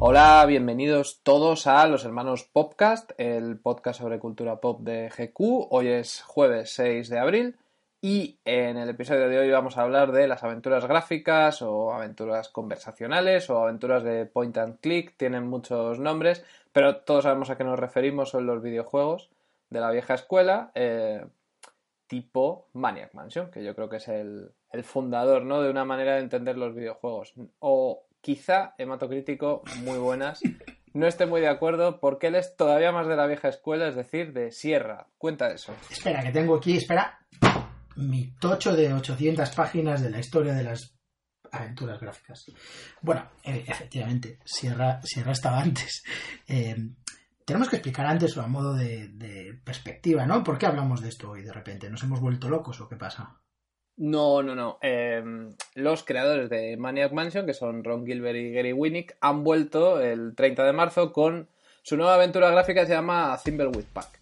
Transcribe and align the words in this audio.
Hola, 0.00 0.44
bienvenidos 0.46 1.22
todos 1.24 1.66
a 1.66 1.84
Los 1.88 2.04
Hermanos 2.04 2.44
Popcast, 2.44 3.10
el 3.18 3.58
podcast 3.58 3.98
sobre 3.98 4.20
cultura 4.20 4.60
pop 4.60 4.80
de 4.82 5.08
GQ. 5.08 5.66
Hoy 5.70 5.88
es 5.88 6.22
jueves 6.22 6.70
6 6.74 7.08
de 7.08 7.18
abril 7.18 7.56
y 8.00 8.38
en 8.44 8.76
el 8.76 8.90
episodio 8.90 9.28
de 9.28 9.40
hoy 9.40 9.50
vamos 9.50 9.76
a 9.76 9.82
hablar 9.82 10.12
de 10.12 10.28
las 10.28 10.44
aventuras 10.44 10.86
gráficas 10.86 11.62
o 11.62 11.92
aventuras 11.92 12.48
conversacionales 12.48 13.50
o 13.50 13.60
aventuras 13.60 14.04
de 14.04 14.24
point 14.24 14.56
and 14.58 14.78
click. 14.78 15.16
Tienen 15.16 15.48
muchos 15.48 15.98
nombres, 15.98 16.44
pero 16.70 16.98
todos 16.98 17.24
sabemos 17.24 17.50
a 17.50 17.58
qué 17.58 17.64
nos 17.64 17.80
referimos, 17.80 18.30
son 18.30 18.46
los 18.46 18.62
videojuegos 18.62 19.30
de 19.68 19.80
la 19.80 19.90
vieja 19.90 20.14
escuela, 20.14 20.70
eh, 20.76 21.26
tipo 22.06 22.68
Maniac 22.72 23.14
Mansion, 23.14 23.50
que 23.50 23.64
yo 23.64 23.74
creo 23.74 23.88
que 23.88 23.96
es 23.96 24.06
el, 24.06 24.52
el 24.70 24.84
fundador 24.84 25.44
¿no? 25.44 25.60
de 25.60 25.70
una 25.70 25.84
manera 25.84 26.14
de 26.14 26.20
entender 26.20 26.56
los 26.56 26.72
videojuegos. 26.72 27.34
O 27.58 28.04
quizá 28.20 28.74
hematocrítico, 28.78 29.62
muy 29.82 29.98
buenas. 29.98 30.40
No 30.94 31.06
esté 31.06 31.26
muy 31.26 31.40
de 31.40 31.48
acuerdo 31.48 32.00
porque 32.00 32.28
él 32.28 32.34
es 32.34 32.56
todavía 32.56 32.92
más 32.92 33.06
de 33.06 33.16
la 33.16 33.26
vieja 33.26 33.48
escuela, 33.48 33.88
es 33.88 33.94
decir, 33.94 34.32
de 34.32 34.50
Sierra. 34.50 35.06
Cuenta 35.18 35.48
eso. 35.48 35.74
Espera, 35.90 36.22
que 36.22 36.32
tengo 36.32 36.56
aquí, 36.56 36.76
espera, 36.76 37.18
mi 37.96 38.32
tocho 38.40 38.74
de 38.74 38.92
800 38.92 39.50
páginas 39.50 40.02
de 40.02 40.10
la 40.10 40.20
historia 40.20 40.54
de 40.54 40.64
las 40.64 40.98
aventuras 41.52 42.00
gráficas. 42.00 42.46
Bueno, 43.02 43.30
eh, 43.44 43.64
efectivamente, 43.66 44.38
Sierra, 44.44 45.00
Sierra 45.02 45.32
estaba 45.32 45.60
antes. 45.60 46.02
Eh, 46.46 46.76
tenemos 47.44 47.68
que 47.68 47.76
explicar 47.76 48.06
antes 48.06 48.36
o 48.36 48.42
a 48.42 48.46
modo 48.46 48.74
de, 48.74 49.08
de 49.08 49.58
perspectiva, 49.64 50.26
¿no? 50.26 50.42
¿Por 50.44 50.58
qué 50.58 50.66
hablamos 50.66 51.00
de 51.00 51.08
esto 51.08 51.30
hoy 51.30 51.42
de 51.42 51.52
repente? 51.52 51.88
¿Nos 51.88 52.02
hemos 52.02 52.20
vuelto 52.20 52.48
locos 52.48 52.80
o 52.80 52.88
qué 52.88 52.96
pasa? 52.96 53.40
No, 53.98 54.44
no, 54.44 54.54
no. 54.54 54.78
Eh, 54.80 55.20
los 55.74 56.04
creadores 56.04 56.48
de 56.48 56.76
Maniac 56.76 57.12
Mansion, 57.12 57.46
que 57.46 57.52
son 57.52 57.82
Ron 57.82 58.06
Gilbert 58.06 58.36
y 58.36 58.52
Gary 58.52 58.72
Winnick, 58.72 59.16
han 59.20 59.42
vuelto 59.42 60.00
el 60.00 60.36
30 60.36 60.64
de 60.64 60.72
marzo 60.72 61.12
con 61.12 61.48
su 61.82 61.96
nueva 61.96 62.14
aventura 62.14 62.48
gráfica 62.50 62.82
que 62.82 62.86
se 62.86 62.92
llama 62.92 63.36
Thimbleweed 63.42 63.86
Park. 63.92 64.20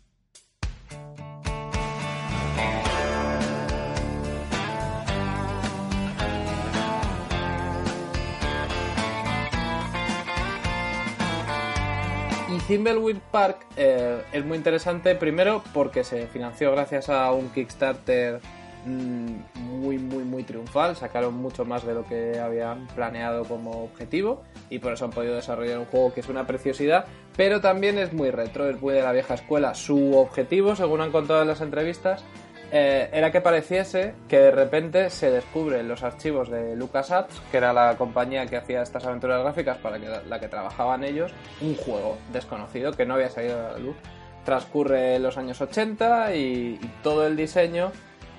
Y 12.48 12.58
Thimbleweed 12.66 13.19
Park 13.30 13.66
eh, 13.77 14.22
es 14.32 14.42
muy 14.42 14.56
interesante 14.56 15.14
primero 15.16 15.62
porque 15.74 16.02
se 16.02 16.28
financió 16.28 16.72
gracias 16.72 17.10
a 17.10 17.30
un 17.32 17.50
Kickstarter 17.50 18.41
mm, 18.86 19.55
muy, 19.86 19.98
muy, 19.98 20.24
muy 20.24 20.42
triunfal. 20.42 20.96
Sacaron 20.96 21.34
mucho 21.34 21.64
más 21.64 21.86
de 21.86 21.94
lo 21.94 22.04
que 22.04 22.40
habían 22.40 22.88
planeado 22.88 23.44
como 23.44 23.84
objetivo 23.84 24.42
y 24.68 24.80
por 24.80 24.92
eso 24.92 25.04
han 25.04 25.12
podido 25.12 25.36
desarrollar 25.36 25.78
un 25.78 25.84
juego 25.84 26.12
que 26.12 26.20
es 26.20 26.28
una 26.28 26.46
preciosidad, 26.46 27.06
pero 27.36 27.60
también 27.60 27.96
es 27.98 28.12
muy 28.12 28.30
retro, 28.30 28.69
es 28.69 28.80
muy 28.80 28.94
de 28.94 29.02
la 29.02 29.12
vieja 29.12 29.34
escuela. 29.34 29.75
Su 29.75 30.16
objetivo, 30.16 30.75
según 30.75 31.00
han 31.00 31.12
contado 31.12 31.42
en 31.42 31.48
las 31.48 31.60
entrevistas, 31.60 32.25
eh, 32.72 33.08
era 33.12 33.30
que 33.30 33.41
pareciese 33.41 34.14
que 34.28 34.41
de 34.41 34.50
repente 34.50 35.08
se 35.10 35.30
descubren 35.30 35.86
los 35.86 36.02
archivos 36.02 36.50
de 36.50 36.75
LucasArts, 36.75 37.41
que 37.52 37.58
era 37.58 37.72
la 37.72 37.96
compañía 37.96 38.46
que 38.46 38.56
hacía 38.56 38.82
estas 38.82 39.04
aventuras 39.04 39.41
gráficas 39.41 39.78
para 39.78 40.00
que, 40.00 40.08
la 40.28 40.41
que 40.41 40.48
trabajaban 40.48 41.04
ellos, 41.04 41.32
un 41.60 41.76
juego 41.76 42.19
desconocido 42.32 42.92
que 42.92 43.06
no 43.06 43.14
había 43.14 43.30
salido 43.30 43.56
a 43.69 43.72
la 43.72 43.78
luz. 43.78 43.96
Transcurre 44.44 45.19
los 45.20 45.36
años 45.38 45.60
80 45.60 46.34
y, 46.34 46.78
y 46.82 46.91
todo 47.02 47.26
el 47.26 47.36
diseño 47.36 47.92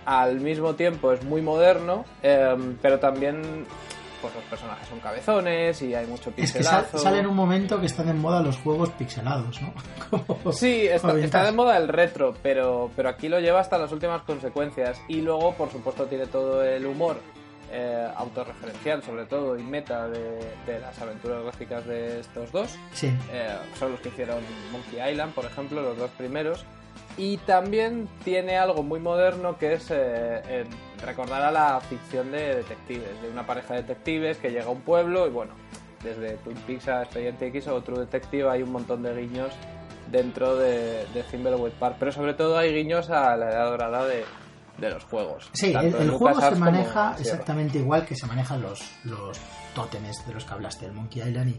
al 0.07 0.39
mismo 0.39 0.73
tiempo 0.73 1.11
es 1.11 1.23
muy 1.23 1.41
moderno, 1.41 2.05
eh, 2.23 2.55
pero 2.81 2.97
también 2.99 3.65
pues 4.21 4.33
los 4.33 4.43
personajes 4.45 4.87
son 4.87 4.99
cabezones 4.99 5.79
y 5.83 5.93
hay 5.93 6.07
mucho 6.07 6.31
Es 6.35 6.51
que 6.53 6.63
sal- 6.63 6.81
pixelazo. 6.81 6.97
sale 6.97 7.19
en 7.19 7.27
un 7.27 7.35
momento 7.35 7.79
que 7.79 7.85
están 7.85 8.09
en 8.09 8.19
moda 8.19 8.41
los 8.41 8.57
juegos 8.57 8.89
pixelados, 8.91 9.61
¿no? 9.61 9.73
Como- 10.09 10.51
Sí, 10.53 10.87
está, 10.87 11.15
está 11.19 11.43
de 11.45 11.51
moda 11.51 11.77
el 11.77 11.87
retro, 11.87 12.33
pero, 12.41 12.89
pero 12.95 13.09
aquí 13.09 13.29
lo 13.29 13.39
lleva 13.39 13.59
hasta 13.59 13.77
las 13.77 13.91
últimas 13.91 14.23
consecuencias. 14.23 14.99
Y 15.07 15.21
luego, 15.21 15.53
por 15.53 15.69
supuesto, 15.71 16.05
tiene 16.05 16.25
todo 16.25 16.63
el 16.63 16.85
humor 16.87 17.17
eh, 17.71 18.07
autorreferencial, 18.15 19.03
sobre 19.03 19.25
todo, 19.25 19.55
y 19.57 19.61
meta 19.61 20.07
de, 20.07 20.39
de 20.65 20.79
las 20.79 20.99
aventuras 21.01 21.43
gráficas 21.43 21.85
de 21.85 22.21
estos 22.21 22.51
dos. 22.51 22.75
Sí, 22.93 23.07
Eh, 23.31 23.55
son 23.77 23.91
los 23.91 23.99
que 23.99 24.07
hicieron 24.09 24.39
Monkey 24.71 25.11
Island, 25.11 25.33
por 25.33 25.45
ejemplo, 25.45 25.81
los 25.81 25.97
dos 25.97 26.09
primeros. 26.11 26.65
Y 27.17 27.37
también 27.37 28.07
tiene 28.23 28.57
algo 28.57 28.83
muy 28.83 28.99
moderno 28.99 29.57
que 29.57 29.73
es 29.73 29.89
eh, 29.89 29.95
eh, 30.47 30.65
recordar 31.03 31.41
a 31.41 31.51
la 31.51 31.81
ficción 31.81 32.31
de 32.31 32.57
detectives, 32.57 33.21
de 33.21 33.29
una 33.29 33.45
pareja 33.45 33.73
de 33.73 33.81
detectives 33.81 34.37
que 34.37 34.49
llega 34.49 34.65
a 34.65 34.69
un 34.69 34.81
pueblo 34.81 35.27
y 35.27 35.31
bueno, 35.31 35.53
desde 36.03 36.37
Twin 36.37 36.57
Peaks 36.67 36.87
a 36.87 37.03
Expediente 37.03 37.47
X 37.47 37.67
o 37.67 37.81
True 37.81 38.01
Detective 38.01 38.49
hay 38.49 38.61
un 38.61 38.71
montón 38.71 39.01
de 39.01 39.15
guiños 39.15 39.51
dentro 40.11 40.55
de, 40.55 41.05
de 41.13 41.23
Thimbleweed 41.23 41.73
Park, 41.73 41.97
pero 41.99 42.11
sobre 42.11 42.33
todo 42.33 42.57
hay 42.57 42.73
guiños 42.73 43.09
a 43.09 43.35
la 43.35 43.49
edad 43.49 43.69
dorada 43.71 44.05
de, 44.05 44.23
de 44.77 44.89
los 44.89 45.03
juegos. 45.03 45.49
sí 45.53 45.73
el, 45.73 46.11
juego 46.11 46.39
se 46.39 46.55
maneja 46.55 47.15
exactamente 47.19 47.79
igual 47.79 48.05
que 48.05 48.15
se 48.15 48.25
manejan 48.25 48.61
los, 48.61 48.81
los 49.03 49.37
tótemes 49.73 50.25
de 50.25 50.33
los 50.33 50.45
que 50.45 50.53
hablaste, 50.53 50.85
el 50.85 50.93
Monkey 50.93 51.27
Island 51.27 51.49
y, 51.49 51.57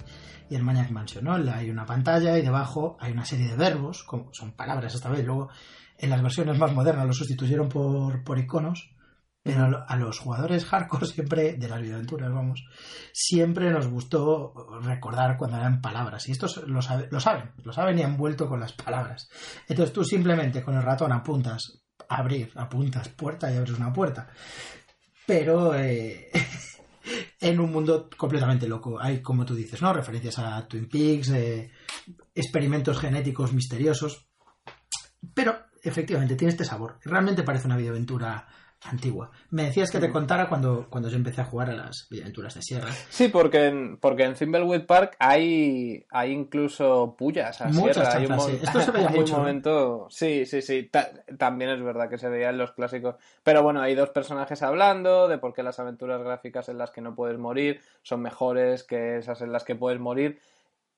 y 0.50 0.54
el 0.56 0.62
Maniac 0.62 0.90
Mansion, 0.90 1.24
¿no? 1.24 1.34
Hay 1.52 1.70
una 1.70 1.84
pantalla 1.86 2.38
y 2.38 2.42
debajo 2.42 2.96
hay 3.00 3.12
una 3.12 3.24
serie 3.24 3.48
de 3.48 3.56
verbos, 3.56 4.02
como 4.04 4.32
son 4.32 4.52
palabras 4.52 4.94
esta 4.94 5.08
vez, 5.10 5.24
luego 5.24 5.48
en 5.98 6.10
las 6.10 6.22
versiones 6.22 6.58
más 6.58 6.72
modernas 6.72 7.06
lo 7.06 7.12
sustituyeron 7.12 7.68
por, 7.68 8.22
por 8.24 8.38
iconos, 8.38 8.90
pero 9.42 9.84
a 9.88 9.96
los 9.96 10.18
jugadores 10.18 10.64
hardcore 10.66 11.06
siempre, 11.06 11.54
de 11.54 11.68
las 11.68 11.80
videoaventuras, 11.80 12.30
vamos, 12.32 12.64
siempre 13.12 13.70
nos 13.70 13.86
gustó 13.88 14.52
recordar 14.82 15.36
cuando 15.38 15.56
eran 15.56 15.80
palabras. 15.80 16.28
Y 16.28 16.32
estos 16.32 16.58
lo, 16.68 16.82
sabe- 16.82 17.08
lo 17.10 17.18
saben, 17.20 17.52
lo 17.64 17.72
saben 17.72 17.98
y 17.98 18.02
han 18.02 18.16
vuelto 18.16 18.48
con 18.48 18.60
las 18.60 18.72
palabras. 18.72 19.28
Entonces 19.68 19.92
tú 19.94 20.04
simplemente 20.04 20.62
con 20.62 20.74
el 20.76 20.82
ratón 20.82 21.12
apuntas, 21.12 21.80
abrir, 22.08 22.52
apuntas 22.56 23.08
puerta 23.08 23.50
y 23.50 23.56
abres 23.56 23.78
una 23.78 23.92
puerta. 23.92 24.28
Pero 25.26 25.74
eh, 25.74 26.30
en 27.40 27.60
un 27.60 27.72
mundo 27.72 28.08
completamente 28.16 28.68
loco. 28.68 29.00
Hay, 29.00 29.20
como 29.22 29.44
tú 29.44 29.54
dices, 29.54 29.82
¿no? 29.82 29.92
Referencias 29.92 30.38
a 30.38 30.66
Twin 30.66 30.88
Peaks, 30.88 31.30
eh, 31.30 31.70
experimentos 32.34 32.98
genéticos 32.98 33.52
misteriosos. 33.52 34.28
Pero 35.34 35.56
efectivamente 35.82 36.36
tiene 36.36 36.52
este 36.52 36.64
sabor. 36.64 36.98
Realmente 37.04 37.42
parece 37.42 37.66
una 37.66 37.76
videoaventura 37.76 38.46
antigua. 38.82 39.30
Me 39.50 39.64
decías 39.64 39.90
que 39.90 39.98
te 39.98 40.10
contara 40.10 40.48
cuando, 40.48 40.86
cuando 40.88 41.08
yo 41.08 41.16
empecé 41.16 41.40
a 41.40 41.44
jugar 41.44 41.70
a 41.70 41.74
las 41.74 42.06
videoaventuras 42.10 42.54
de 42.54 42.62
Sierra. 42.62 42.90
Sí, 43.08 43.28
porque 43.28 43.66
en, 43.66 43.96
porque 43.98 44.22
en 44.24 44.34
Thimbleweed 44.34 44.86
Park 44.86 45.16
hay, 45.18 46.06
hay 46.10 46.30
incluso 46.32 47.14
pullas 47.18 47.60
a 47.60 47.68
Muchas 47.68 47.96
sierra. 47.96 48.12
Hay 48.14 48.26
un, 48.26 48.40
sí. 48.40 48.58
Esto 48.62 48.80
se 48.80 48.90
veía 48.92 49.08
hay 49.10 49.18
mucho, 49.18 49.32
un 49.34 49.38
¿no? 49.38 49.46
momento... 49.46 50.06
Sí, 50.10 50.46
sí, 50.46 50.62
sí. 50.62 50.84
ta- 50.84 51.10
también 51.36 51.70
es 51.72 51.82
verdad 51.82 52.08
que 52.08 52.18
se 52.18 52.28
veía 52.28 52.50
en 52.50 52.58
los 52.58 52.72
clásicos. 52.72 53.16
Pero 53.42 53.62
bueno, 53.62 53.80
hay 53.82 53.94
dos 53.94 54.10
personajes 54.10 54.62
hablando 54.62 55.26
de 55.28 55.38
por 55.38 55.54
qué 55.54 55.62
las 55.62 55.80
aventuras 55.80 56.22
gráficas 56.22 56.68
en 56.68 56.78
las 56.78 56.90
que 56.90 57.00
no 57.00 57.14
puedes 57.14 57.38
morir 57.38 57.80
son 58.02 58.22
mejores 58.22 58.84
que 58.84 59.18
esas 59.18 59.40
en 59.42 59.52
las 59.52 59.64
que 59.64 59.74
puedes 59.74 59.98
morir. 60.00 60.38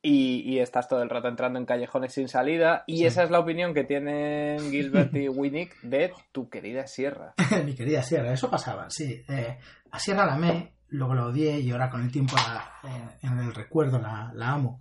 Y, 0.02 0.41
y 0.50 0.61
estás 0.61 0.88
todo 0.88 1.02
el 1.02 1.11
rato 1.11 1.29
entrando 1.29 1.58
en 1.58 1.67
callejones 1.67 2.14
sin 2.14 2.29
salida. 2.29 2.85
Y 2.87 2.99
Sí. 2.99 3.05
esa 3.06 3.23
es 3.25 3.31
la 3.31 3.38
opinión 3.41 3.75
que 3.75 3.85
tienen 3.85 4.70
Gilbert 4.70 5.14
y 5.14 5.29
Winnick 5.29 5.79
de 5.82 6.12
tu 6.32 6.49
querida 6.49 6.87
Sierra. 6.87 7.35
Mi 7.67 7.75
querida 7.75 8.02
Sierra, 8.02 8.32
eso 8.32 8.50
pasaba, 8.50 8.87
sí. 8.88 9.23
Eh, 9.29 9.58
a 9.91 9.99
Sierra 9.99 10.25
la 10.25 10.35
amé, 10.35 10.75
luego 10.88 11.14
la 11.14 11.26
odié 11.26 11.61
y 11.61 11.70
ahora 11.70 11.91
con 11.91 12.02
el 12.02 12.11
tiempo 12.11 12.35
la- 12.37 12.73
eh, 12.91 13.19
en 13.26 13.38
el 13.41 13.55
recuerdo 13.55 13.99
la, 13.99 14.32
la 14.35 14.52
amo. 14.52 14.81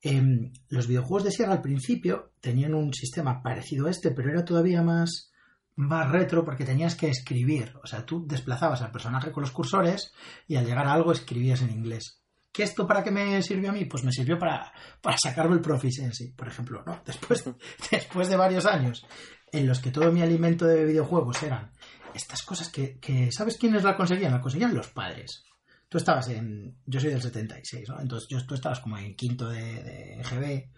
Em, 0.00 0.52
los 0.68 0.86
videojuegos 0.86 1.24
de 1.24 1.30
Sierra 1.32 1.52
al 1.54 1.62
principio 1.62 2.32
tenían 2.40 2.74
un 2.74 2.92
sistema 2.92 3.42
parecido 3.42 3.86
a 3.86 3.90
este, 3.90 4.10
pero 4.10 4.30
era 4.30 4.44
todavía 4.44 4.82
más, 4.82 5.32
más 5.76 6.10
retro 6.12 6.44
porque 6.44 6.64
tenías 6.64 6.94
que 6.94 7.08
escribir. 7.08 7.72
O 7.82 7.86
sea, 7.86 8.04
tú 8.06 8.24
desplazabas 8.26 8.82
al 8.82 8.92
personaje 8.92 9.32
con 9.32 9.40
los 9.40 9.50
cursores 9.50 10.12
y 10.46 10.56
al 10.56 10.66
llegar 10.66 10.86
a 10.86 10.92
algo 10.92 11.10
escribías 11.10 11.62
en 11.62 11.70
inglés. 11.70 12.20
¿Qué 12.54 12.62
esto 12.62 12.86
para 12.86 13.02
qué 13.02 13.10
me 13.10 13.42
sirvió 13.42 13.70
a 13.70 13.72
mí? 13.72 13.84
Pues 13.86 14.04
me 14.04 14.12
sirvió 14.12 14.38
para, 14.38 14.72
para 15.02 15.16
sacarme 15.18 15.56
el 15.56 15.60
Proficiency, 15.60 16.30
por 16.30 16.46
ejemplo, 16.46 16.84
¿no? 16.86 17.02
Después, 17.06 17.42
después 17.90 18.28
de 18.28 18.36
varios 18.36 18.64
años 18.64 19.04
en 19.50 19.66
los 19.66 19.80
que 19.80 19.90
todo 19.90 20.12
mi 20.12 20.22
alimento 20.22 20.64
de 20.64 20.84
videojuegos 20.84 21.42
eran 21.42 21.72
estas 22.14 22.42
cosas 22.42 22.68
que, 22.68 23.00
que 23.00 23.32
¿sabes 23.32 23.58
quiénes 23.58 23.82
la 23.82 23.96
conseguían? 23.96 24.30
La 24.30 24.40
conseguían 24.40 24.72
los 24.72 24.86
padres. 24.86 25.42
Tú 25.88 25.98
estabas 25.98 26.28
en, 26.28 26.78
yo 26.86 27.00
soy 27.00 27.10
del 27.10 27.22
76, 27.22 27.88
¿no? 27.88 28.00
Entonces 28.00 28.46
tú 28.46 28.54
estabas 28.54 28.78
como 28.78 28.98
en 28.98 29.16
quinto 29.16 29.48
de 29.48 30.22
GB 30.22 30.70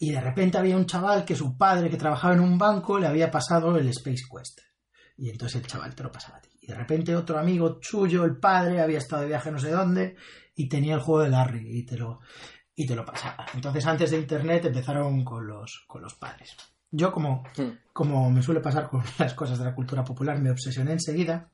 y 0.00 0.10
de 0.10 0.20
repente 0.20 0.58
había 0.58 0.76
un 0.76 0.86
chaval 0.86 1.24
que 1.24 1.36
su 1.36 1.56
padre 1.56 1.88
que 1.88 1.98
trabajaba 1.98 2.34
en 2.34 2.40
un 2.40 2.58
banco 2.58 2.98
le 2.98 3.06
había 3.06 3.30
pasado 3.30 3.76
el 3.76 3.86
Space 3.90 4.24
Quest. 4.28 4.58
Y 5.16 5.30
entonces 5.30 5.60
el 5.60 5.68
chaval 5.68 5.94
te 5.94 6.02
lo 6.02 6.10
pasaba 6.10 6.38
a 6.38 6.40
ti. 6.40 6.48
De 6.70 6.76
repente 6.76 7.16
otro 7.16 7.36
amigo 7.36 7.80
suyo, 7.82 8.24
el 8.24 8.36
padre, 8.36 8.80
había 8.80 8.98
estado 8.98 9.22
de 9.22 9.28
viaje 9.28 9.50
no 9.50 9.58
sé 9.58 9.72
dónde 9.72 10.14
y 10.54 10.68
tenía 10.68 10.94
el 10.94 11.00
juego 11.00 11.24
de 11.24 11.30
Larry 11.30 11.78
y 11.78 11.84
te 11.84 11.96
lo, 11.96 12.20
y 12.76 12.86
te 12.86 12.94
lo 12.94 13.04
pasaba. 13.04 13.44
Entonces 13.54 13.84
antes 13.86 14.12
de 14.12 14.18
Internet 14.18 14.66
empezaron 14.66 15.24
con 15.24 15.48
los, 15.48 15.84
con 15.88 16.00
los 16.00 16.14
padres. 16.14 16.56
Yo 16.92 17.10
como, 17.10 17.42
Hmm. 17.56 17.70
como 17.92 18.30
me 18.30 18.40
suele 18.40 18.60
pasar 18.60 18.88
con 18.88 19.02
las 19.18 19.34
cosas 19.34 19.58
de 19.58 19.64
la 19.64 19.74
cultura 19.74 20.04
popular, 20.04 20.40
me 20.40 20.52
obsesioné 20.52 20.92
enseguida 20.92 21.50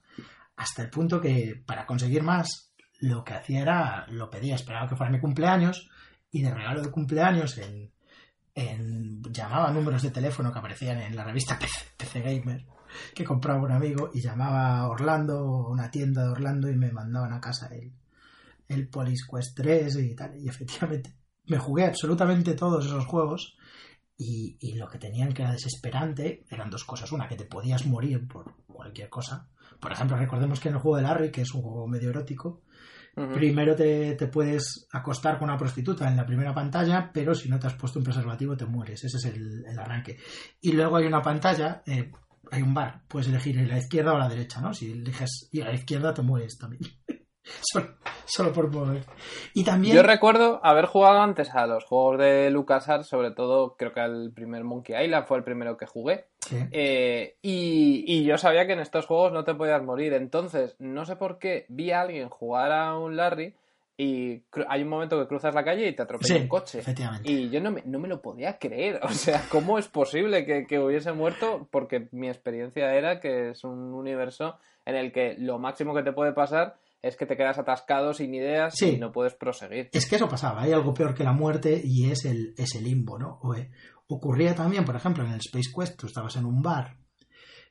hasta 0.55 0.83
el 0.83 0.91
punto 0.91 1.19
que 1.19 1.63
para 1.65 1.87
conseguir 1.87 2.23
más 2.23 2.75
lo 3.01 3.25
que 3.25 3.33
hacía 3.33 3.63
era, 3.63 4.07
lo 4.09 4.29
pedía, 4.29 4.55
esperaba 4.55 4.87
que 4.87 4.97
fuera 4.97 5.11
mi 5.11 5.21
cumpleaños 5.21 5.89
y 6.31 6.43
de 6.43 6.53
regalo 6.53 6.83
de 6.83 6.91
cumpleaños 6.91 7.57
en, 7.57 7.91
en 8.55 9.23
llamaba 9.33 9.71
números 9.71 10.03
de 10.03 10.11
teléfono 10.11 10.53
que 10.53 10.59
aparecían 10.59 11.01
en 11.01 11.17
la 11.17 11.25
revista 11.25 11.59
PC, 11.59 12.21
Gamer 12.21 12.67
que 13.15 13.25
compraba 13.25 13.63
un 13.63 13.73
amigo 13.73 14.11
y 14.13 14.21
llamaba 14.21 14.79
a 14.79 14.89
Orlando, 14.89 15.69
una 15.69 15.91
tienda 15.91 16.25
de 16.25 16.31
Orlando 16.31 16.71
y 16.71 16.77
me 16.77 16.93
mandaban 16.93 17.33
a 17.33 17.41
casa 17.41 17.69
el, 17.69 17.93
el 18.69 18.89
Police 18.89 19.25
Quest 19.31 19.57
3 19.57 19.97
y 19.97 20.15
tal. 20.15 20.37
Y 20.39 20.49
efectivamente 20.49 21.17
me 21.47 21.59
jugué 21.59 21.85
absolutamente 21.85 22.55
todos 22.55 22.85
esos 22.87 23.07
juegos 23.07 23.57
y, 24.17 24.57
y, 24.61 24.75
lo 24.75 24.89
que 24.89 24.99
tenían 24.99 25.33
que 25.33 25.43
era 25.43 25.53
desesperante 25.53 26.45
eran 26.49 26.71
dos 26.71 26.85
cosas. 26.85 27.13
Una, 27.13 27.29
que 27.29 27.37
te 27.37 27.45
podías 27.45 27.87
morir 27.87 28.27
por 28.27 28.55
cualquier 28.67 29.09
cosa. 29.11 29.49
Por 29.79 29.93
ejemplo, 29.93 30.17
recordemos 30.17 30.59
que 30.59 30.69
en 30.69 30.75
el 30.75 30.81
juego 30.81 30.97
de 30.97 31.03
Larry, 31.03 31.31
que 31.31 31.43
es 31.43 31.53
un 31.53 31.63
juego 31.63 31.87
medio 31.87 32.11
erótico, 32.11 32.63
Primero 33.17 33.75
te, 33.75 34.15
puedes 34.31 34.87
acostar 34.93 35.39
con 35.39 35.49
una 35.49 35.57
prostituta 35.57 36.07
en 36.07 36.19
la 36.19 36.27
primera 36.27 36.53
pantalla, 36.53 37.11
pero 37.15 37.35
si 37.35 37.49
no 37.49 37.59
te 37.59 37.67
has 37.67 37.73
puesto 37.73 37.99
un 37.99 38.05
preservativo 38.05 38.59
te 38.59 38.67
mueres. 38.67 39.05
Ese 39.05 39.17
es 39.17 39.25
el, 39.25 39.79
arranque. 39.79 40.19
Y 40.61 40.73
luego 40.73 40.97
hay 40.97 41.07
una 41.07 41.23
pantalla, 41.23 41.83
eh, 41.87 42.13
hay 42.51 42.63
un 42.63 42.75
bar, 42.75 43.03
puedes 43.09 43.29
elegir 43.29 43.57
la 43.69 43.79
izquierda 43.79 44.15
o 44.15 44.19
la 44.19 44.29
derecha, 44.29 44.61
¿no? 44.61 44.73
Si 44.73 44.91
eliges 44.91 45.49
ir 45.53 45.65
a 45.65 45.69
la 45.69 45.75
izquierda 45.75 46.15
te 46.15 46.23
mueres 46.23 46.59
también. 46.59 46.83
solo, 48.25 48.53
por 48.53 48.71
poder. 48.71 49.05
Y 49.55 49.65
también... 49.65 49.95
Yo 49.95 50.03
recuerdo 50.03 50.61
haber 50.65 50.87
jugado 50.87 51.21
antes 51.21 51.55
a 51.55 51.67
los 51.67 51.85
juegos 51.85 52.19
de 52.19 52.51
LucasArts, 52.51 53.09
sobre 53.09 53.31
todo 53.31 53.77
creo 53.77 53.93
que 53.93 54.01
al 54.01 54.33
primer 54.33 54.65
Monkey 54.65 54.97
Island 55.05 55.27
fue 55.27 55.39
el 55.39 55.45
primero 55.45 55.77
que 55.77 55.87
jugué. 55.87 56.27
Eh, 56.71 57.37
y, 57.43 58.25
yo 58.25 58.39
sabía 58.39 58.67
que 58.67 58.73
en 58.73 58.81
estos 58.81 59.07
juegos 59.07 59.33
no 59.33 59.45
te 59.45 59.55
podías 59.55 59.83
morir. 59.83 60.13
Entonces, 60.13 60.77
no 60.79 61.05
sé 61.05 61.17
por 61.17 61.39
qué 61.39 61.67
vi 61.69 61.91
a 61.91 62.03
alguien 62.03 62.29
jugar 62.29 62.73
a 62.73 62.97
un 62.97 63.17
Larry 63.17 63.55
y 63.99 64.43
hay 64.69 64.83
un 64.83 64.89
momento 64.89 65.19
que 65.19 65.27
cruzas 65.27 65.55
la 65.55 65.65
calle 65.65 65.89
y 65.89 65.97
te 65.97 66.03
atropella 66.03 66.37
un 66.37 66.49
coche. 66.49 66.83
Y 67.25 67.49
yo 67.49 67.61
no 67.61 67.71
me, 67.71 67.83
no 67.87 67.99
me, 67.99 68.09
lo 68.09 68.21
podía 68.21 68.59
creer. 68.59 69.01
O 69.03 69.09
sea, 69.09 69.45
¿cómo 69.49 69.79
es 69.79 69.89
posible 69.89 70.45
que, 70.45 70.67
que 70.67 70.79
hubiese 70.79 71.13
muerto? 71.13 71.69
Porque 71.71 72.09
mi 72.13 72.29
experiencia 72.29 72.95
era 72.95 73.21
que 73.21 73.51
es 73.51 73.65
un 73.65 73.95
universo 73.95 74.59
en 74.85 74.97
el 74.97 75.13
que 75.13 75.37
lo 75.39 75.59
máximo 75.59 75.95
que 75.95 76.03
te 76.03 76.13
puede 76.13 76.33
pasar 76.33 76.77
es 77.01 77.17
que 77.17 77.27
te 77.27 77.37
quedas 77.37 77.59
atascado 77.59 78.13
sin 78.13 78.35
ideas 78.35 78.81
y 78.83 78.99
no 78.99 79.13
puedes 79.13 79.35
proseguir. 79.35 79.89
Es 79.93 80.07
que 80.07 80.17
eso 80.17 80.29
pasaba, 80.29 80.63
hay 80.63 80.73
algo 80.73 80.93
peor 80.93 81.15
que 81.15 81.25
la 81.25 81.33
muerte 81.33 81.81
y 81.83 82.11
es 82.11 82.25
el, 82.25 82.55
limbo, 82.83 83.19
¿no? 83.19 83.41
Eh, 83.57 83.71
ocurría 84.09 84.55
también, 84.55 84.85
por 84.85 84.97
ejemplo, 84.97 85.25
en 85.25 85.31
el 85.31 85.41
Space 85.41 85.71
Quest, 85.75 85.99
tú 85.99 86.07
estabas 86.07 86.37
en 86.37 86.45
un 86.45 86.63
bar 86.63 86.99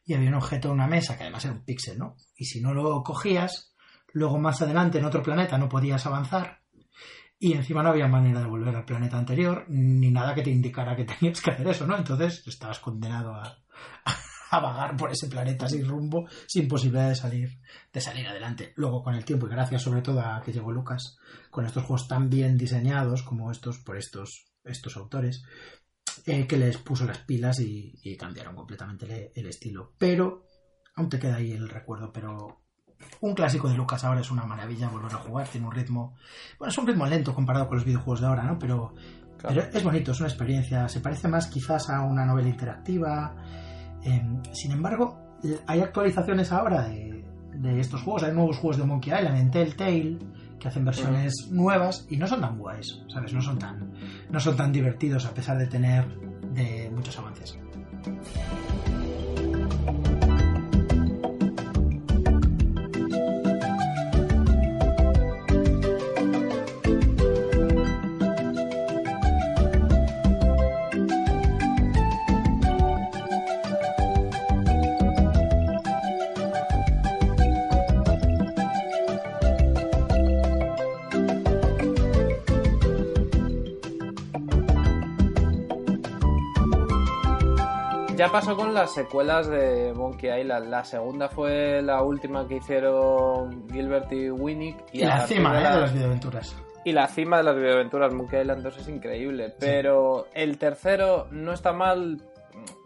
y 0.06 0.14
había 0.14 0.30
un 0.30 0.36
objeto 0.36 0.70
en 0.70 0.76
una 0.76 0.88
mesa 0.88 1.18
que 1.18 1.24
además 1.24 1.46
era 1.46 1.54
un 1.54 1.66
píxel, 1.66 1.98
¿no? 1.98 2.16
Y 2.36 2.46
si 2.46 2.62
no 2.62 2.74
lo 2.74 3.04
cogías, 3.04 3.75
luego 4.16 4.40
más 4.40 4.62
adelante 4.62 4.98
en 4.98 5.06
otro 5.06 5.22
planeta 5.22 5.58
no 5.58 5.70
podías 5.70 6.06
avanzar 6.06 6.62
y 7.38 7.54
encima 7.54 7.84
no 7.84 7.90
había 7.90 8.08
manera 8.08 8.40
de 8.40 8.48
volver 8.48 8.74
al 8.76 8.86
planeta 8.86 9.18
anterior 9.18 9.66
ni 9.68 10.10
nada 10.10 10.34
que 10.34 10.42
te 10.42 10.50
indicara 10.50 10.96
que 10.96 11.04
tenías 11.20 11.42
que 11.42 11.52
hacer 11.52 11.68
eso, 11.68 11.86
¿no? 11.86 11.98
Entonces 11.98 12.42
estabas 12.48 12.80
condenado 12.80 13.34
a, 13.34 13.58
a 14.52 14.60
vagar 14.60 14.96
por 14.96 15.12
ese 15.12 15.28
planeta 15.28 15.68
sin 15.68 15.86
rumbo, 15.86 16.28
sin 16.48 16.68
posibilidad 16.68 17.10
de 17.10 17.16
salir, 17.16 17.60
de 17.92 18.02
salir 18.02 18.26
adelante. 18.28 18.74
Luego, 18.78 19.04
con 19.04 19.16
el 19.16 19.26
tiempo, 19.26 19.48
y 19.48 19.50
gracias 19.50 19.82
sobre 19.82 20.02
todo 20.02 20.22
a 20.22 20.42
que 20.42 20.54
llegó 20.54 20.72
Lucas, 20.72 21.18
con 21.52 21.66
estos 21.66 21.84
juegos 21.84 22.08
tan 22.08 22.30
bien 22.30 22.58
diseñados 22.58 23.22
como 23.22 23.52
estos 23.52 23.80
por 23.80 23.98
estos, 23.98 24.46
estos 24.64 24.96
autores, 24.96 25.44
eh, 26.26 26.48
que 26.48 26.58
les 26.58 26.78
puso 26.78 27.06
las 27.06 27.20
pilas 27.20 27.60
y, 27.60 28.16
cambiaron 28.18 28.56
completamente 28.56 29.34
el, 29.36 29.46
estilo. 29.48 29.94
Pero, 29.98 30.48
aún 30.96 31.10
te 31.10 31.20
queda 31.20 31.36
ahí 31.36 31.52
el 31.52 31.68
recuerdo, 31.68 32.14
pero 32.14 32.65
un 33.22 33.34
clásico 33.34 33.70
de 33.70 33.76
Lucas 33.76 34.04
ahora 34.04 34.22
es 34.22 34.32
una 34.32 34.46
maravilla 34.46 34.90
volver 34.90 35.14
a 35.14 35.18
jugar, 35.18 35.48
tiene 35.48 35.68
un 35.68 35.74
ritmo, 35.74 36.16
bueno, 36.60 36.72
es 36.72 36.78
un 36.78 36.88
ritmo 36.88 37.06
lento 37.06 37.34
comparado 37.34 37.68
con 37.68 37.78
los 37.78 37.86
videojuegos 37.86 38.22
de 38.22 38.28
ahora, 38.28 38.44
¿no? 38.44 38.60
Pero, 38.60 38.94
pero 39.42 39.62
es 39.62 39.84
bonito, 39.84 40.12
es 40.12 40.20
una 40.20 40.30
experiencia, 40.30 40.88
se 40.90 41.00
parece 41.00 41.28
más 41.28 41.48
quizás 41.48 41.90
a 41.90 42.02
una 42.02 42.26
novela 42.26 42.50
interactiva, 42.50 43.36
Em, 44.06 44.40
sin 44.54 44.72
embargo, 44.72 45.18
hay 45.66 45.82
actualizaciones 45.82 46.52
ahora 46.52 46.88
de, 46.88 47.16
estos 47.80 48.04
juegos. 48.04 48.24
Hay 48.24 48.34
nuevos 48.34 48.58
juegos 48.58 48.78
de 48.78 48.86
Monkey 48.86 49.12
Island 49.12 49.38
en 49.38 49.50
Telltale 49.50 50.20
que 50.60 50.68
hacen 50.68 50.86
versiones 50.86 51.34
nuevas 51.50 52.06
y 52.10 52.18
no 52.18 52.28
son 52.28 52.42
tan 52.42 52.60
guays, 52.60 53.02
¿sabes? 53.12 53.34
No 53.34 53.42
son 53.42 53.58
tan, 53.58 53.92
no 54.30 54.40
son 54.40 54.56
tan 54.56 54.72
divertidos 54.72 55.26
a 55.26 55.34
pesar 55.34 55.58
de 55.58 55.66
tener 55.66 56.08
de 56.54 56.92
muchos 56.94 57.18
avances. 57.18 57.58
Pasó 88.24 88.56
con 88.56 88.74
las 88.74 88.94
secuelas 88.94 89.48
de 89.48 89.94
Monkey 89.94 90.42
Island. 90.42 90.70
La 90.70 90.84
segunda 90.84 91.28
fue 91.30 91.82
la 91.82 92.02
última 92.02 92.48
que 92.48 92.58
hicieron 92.58 93.68
Gilbert 93.70 94.12
y 94.12 94.30
Winnick. 94.30 94.78
Y, 94.94 95.00
la 95.04 95.28
cima 95.28 95.60
¿eh? 95.60 95.64
de 95.64 95.80
las 95.82 95.94
videoaventuras. 95.94 96.56
Y 96.84 96.92
la 96.92 97.08
cima 97.08 97.38
de 97.38 97.44
las 97.44 97.56
videoaventuras, 97.56 98.14
Monkey 98.14 98.42
Island 98.42 98.64
2 98.64 98.78
es 98.78 98.88
increíble. 98.90 99.54
Pero 99.60 100.28
el 100.34 100.58
tercero 100.58 101.28
no 101.32 101.52
está 101.52 101.74
mal, 101.74 102.22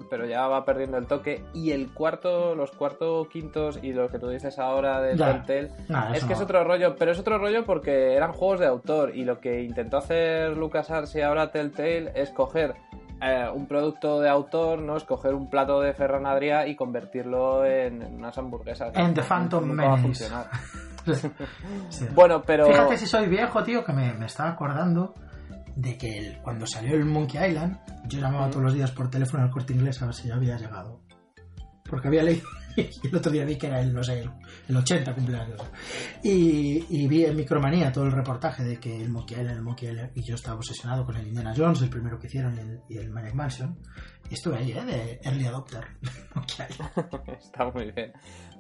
pero 0.10 0.26
ya 0.26 0.48
va 0.48 0.66
perdiendo 0.66 0.98
el 0.98 1.06
toque. 1.06 1.44
Y 1.54 1.72
el 1.72 1.94
cuarto, 1.94 2.56
los 2.56 2.72
cuartos, 2.72 3.28
quintos 3.28 3.80
y 3.82 3.94
lo 3.94 4.10
que 4.10 4.20
tú 4.20 4.30
dices 4.30 4.58
ahora 4.58 5.02
de 5.02 5.18
Telltale, 5.18 5.72
es 6.14 6.24
que 6.24 6.34
es 6.34 6.42
otro 6.42 6.64
rollo. 6.64 6.96
Pero 6.96 7.12
es 7.12 7.20
otro 7.20 7.38
rollo 7.38 7.66
porque 7.66 8.14
eran 8.14 8.32
juegos 8.32 8.62
de 8.62 8.68
autor. 8.68 9.16
Y 9.16 9.26
lo 9.26 9.40
que 9.40 9.64
intentó 9.64 9.98
hacer 9.98 10.56
LucasArts 10.56 11.16
y 11.16 11.22
ahora 11.22 11.52
Telltale 11.52 12.14
es 12.16 12.30
coger 12.32 12.76
eh, 13.22 13.50
un 13.54 13.68
producto 13.68 14.20
de 14.22 14.30
autor, 14.30 14.82
¿no? 14.82 14.98
Escoger 14.98 15.34
un 15.34 15.50
plato 15.50 15.82
de 15.82 15.94
Ferran 15.94 16.26
Adrià 16.26 16.68
y 16.68 16.76
convertirlo 16.76 17.66
en, 17.66 18.02
unas 18.02 18.38
hamburguesas. 18.38 18.96
En 18.96 19.14
The 19.14 19.24
Phantom 19.24 19.66
Menace. 19.66 20.28
Bueno, 22.14 22.44
pero... 22.46 22.68
Fíjate 22.68 22.98
si 22.98 23.08
soy 23.08 23.28
viejo, 23.28 23.64
tío, 23.64 23.84
que 23.84 23.94
me, 23.94 24.26
estaba 24.26 24.50
acordando 24.50 25.16
de 25.76 25.98
que 25.98 26.38
cuando 26.44 26.68
salió 26.68 26.96
el 26.96 27.06
Monkey 27.06 27.44
Island, 27.48 27.80
yo 28.06 28.20
llamaba 28.20 28.50
todos 28.50 28.64
los 28.64 28.74
días 28.74 28.92
por 28.92 29.10
teléfono 29.10 29.44
al 29.44 29.50
corte 29.50 29.74
inglés 29.74 30.00
a 30.02 30.06
ver 30.06 30.14
si 30.14 30.28
ya 30.28 30.36
había 30.36 30.58
llegado. 30.58 31.00
Porque 31.90 32.08
había 32.08 32.24
leído 32.24 32.48
y 32.76 33.08
el 33.08 33.16
otro 33.16 33.32
día 33.32 33.46
vi 33.46 33.58
que 33.58 33.68
era 33.68 33.82
el, 33.82 33.94
no 33.94 34.04
sé, 34.04 34.24
el, 34.68 34.78
80 34.78 35.14
cumpleaños. 35.14 35.62
Y, 36.24 36.86
y, 36.90 37.08
vi 37.08 37.26
en 37.26 37.36
Micromanía 37.36 37.92
todo 37.92 38.06
el 38.06 38.12
reportaje 38.12 38.64
de 38.64 38.80
que 38.80 39.02
el 39.02 39.10
Monkey 39.10 39.38
Island, 39.38 39.58
el 39.58 39.64
Monkey 39.64 39.90
Island, 39.90 40.12
y 40.16 40.24
yo 40.24 40.36
estaba 40.36 40.58
obsesionado 40.58 41.06
con 41.06 41.16
el 41.18 41.28
Indiana 41.28 41.54
Jones, 41.56 41.82
el 41.82 41.90
primero 41.90 42.20
que 42.20 42.28
hicieron, 42.28 42.58
el, 42.58 42.82
y 42.88 42.98
el 42.98 43.10
Maniac 43.10 43.34
Mansion. 43.34 43.78
Y 44.30 44.36
estuve 44.36 44.58
ahí, 44.58 44.72
¿eh? 44.72 44.86
De 44.86 45.20
early 45.24 45.46
adopter. 45.46 45.86
Está 47.40 47.72
muy 47.72 47.92
bien. 47.92 48.14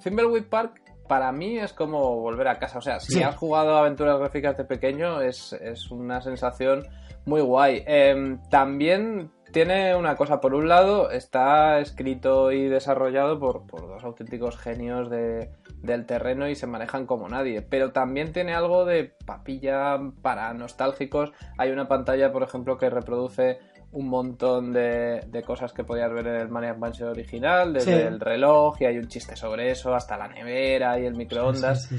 Thimbleweed 0.03 0.45
Park 0.45 0.81
para 1.09 1.31
mí 1.31 1.57
es 1.57 1.73
como 1.73 2.21
volver 2.21 2.47
a 2.47 2.59
casa. 2.59 2.77
O 2.77 2.81
sea, 2.81 2.99
si 2.99 3.23
has 3.23 3.35
jugado 3.35 3.75
aventuras 3.75 4.19
gráficas 4.19 4.55
de 4.55 4.63
pequeño, 4.63 5.21
es, 5.21 5.53
es 5.53 5.89
una 5.89 6.21
sensación 6.21 6.87
muy 7.25 7.41
guay. 7.41 7.83
Em, 7.87 8.39
también 8.49 9.31
tiene 9.51 9.95
una 9.95 10.15
cosa, 10.15 10.39
por 10.39 10.53
un 10.53 10.69
lado, 10.69 11.09
está 11.09 11.79
escrito 11.79 12.51
y 12.51 12.67
desarrollado 12.67 13.39
por, 13.39 13.65
dos 13.65 14.03
auténticos 14.03 14.55
genios 14.55 15.09
del 15.09 16.05
terreno 16.05 16.47
y 16.47 16.55
se 16.55 16.67
manejan 16.67 17.07
como 17.07 17.27
nadie, 17.27 17.63
pero 17.63 17.91
también 17.91 18.31
tiene 18.31 18.53
algo 18.53 18.85
de 18.85 19.15
papilla 19.25 19.99
para 20.21 20.53
nostálgicos. 20.53 21.31
Hay 21.57 21.71
una 21.71 21.87
pantalla, 21.87 22.31
por 22.31 22.43
ejemplo, 22.43 22.77
que 22.77 22.91
reproduce 22.91 23.57
un 23.91 24.07
montón 24.07 24.71
de, 24.71 25.43
cosas 25.45 25.73
que 25.73 25.83
podías 25.83 26.11
ver 26.11 26.27
en 26.27 26.35
el 26.35 26.49
Maniac 26.49 26.77
Mansion 26.77 27.09
original, 27.09 27.73
desde 27.73 28.05
el 28.07 28.19
reloj, 28.19 28.81
y 28.81 28.85
hay 28.85 28.97
un 28.97 29.07
chiste 29.07 29.35
sobre 29.35 29.71
eso, 29.71 29.95
hasta 29.95 30.17
la 30.17 30.27
nevera 30.27 30.99
y 30.99 31.05
el 31.05 31.15
microondas. 31.15 31.89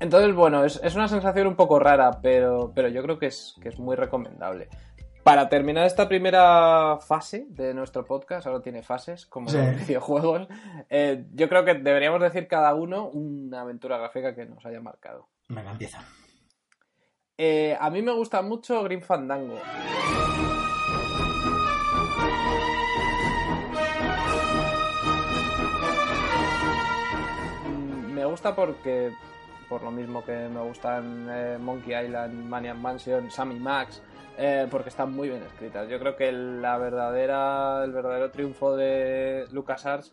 Entonces, 0.00 0.34
bueno, 0.34 0.64
es, 0.64 0.94
una 0.94 1.08
sensación 1.08 1.48
un 1.48 1.56
poco 1.56 1.78
rara, 1.78 2.20
pero, 2.22 2.72
pero 2.74 2.88
yo 2.88 3.02
creo 3.02 3.18
que 3.18 3.26
es, 3.26 3.56
que 3.60 3.70
es 3.70 3.78
muy 3.78 3.96
recomendable. 3.96 4.68
Para 5.24 5.48
terminar 5.48 5.86
esta 5.86 6.06
primera 6.06 6.98
fase 6.98 7.46
de 7.48 7.74
nuestro 7.74 8.04
podcast, 8.04 8.46
ahora 8.46 8.62
tiene 8.62 8.84
fases 8.84 9.26
como 9.26 9.50
videojuegos, 9.86 10.46
eh, 10.88 11.24
yo 11.32 11.48
creo 11.48 11.64
que 11.64 11.74
deberíamos 11.74 12.20
decir 12.20 12.46
cada 12.46 12.74
uno 12.74 13.08
una 13.08 13.62
aventura 13.62 13.98
gráfica 13.98 14.34
que 14.34 14.46
nos 14.46 14.64
haya 14.64 14.80
marcado. 14.80 15.28
Venga, 15.48 15.72
empieza. 15.72 16.04
Eh, 17.38 17.76
a 17.78 17.90
mí 17.90 18.00
me 18.00 18.12
gusta 18.12 18.40
mucho 18.40 18.82
Green 18.84 19.02
Fandango. 19.02 19.58
Gusta 28.36 28.54
porque 28.54 29.12
por 29.66 29.82
lo 29.82 29.90
mismo 29.90 30.22
que 30.22 30.32
me 30.50 30.60
gustan 30.60 31.26
eh, 31.30 31.56
Monkey 31.58 31.94
Island, 31.94 32.44
Maniac 32.44 32.76
Mansion, 32.76 33.30
Sammy 33.30 33.58
Max, 33.58 34.02
eh, 34.36 34.66
porque 34.70 34.90
están 34.90 35.10
muy 35.14 35.30
bien 35.30 35.42
escritas. 35.42 35.88
Yo 35.88 35.98
creo 35.98 36.16
que 36.16 36.30
la 36.30 36.76
verdadera, 36.76 37.82
el 37.82 37.92
verdadero 37.92 38.30
triunfo 38.30 38.76
de 38.76 39.46
LucasArts, 39.52 40.12